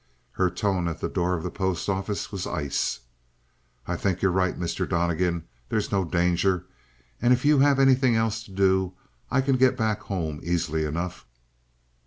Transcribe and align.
Her 0.31 0.49
tone 0.49 0.87
at 0.87 0.99
the 0.99 1.07
door 1.07 1.35
of 1.35 1.43
the 1.43 1.51
post 1.51 1.87
office 1.87 2.31
was 2.31 2.47
ice. 2.47 3.01
"I 3.85 3.95
think 3.95 4.23
you 4.23 4.29
are 4.29 4.31
right, 4.31 4.57
Mr. 4.59 4.89
Donnegan. 4.89 5.43
There's 5.69 5.91
no 5.91 6.05
danger. 6.05 6.65
And 7.21 7.31
if 7.33 7.45
you 7.45 7.59
have 7.59 7.77
anything 7.77 8.15
else 8.15 8.41
to 8.45 8.51
do, 8.51 8.93
I 9.29 9.41
can 9.41 9.57
get 9.57 9.77
back 9.77 10.01
home 10.01 10.39
easily 10.41 10.85
enough." 10.85 11.27